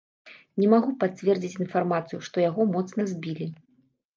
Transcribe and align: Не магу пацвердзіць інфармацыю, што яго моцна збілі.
Не 0.61 0.69
магу 0.73 0.93
пацвердзіць 1.03 1.59
інфармацыю, 1.65 2.19
што 2.29 2.37
яго 2.49 2.67
моцна 2.73 3.01
збілі. 3.13 3.45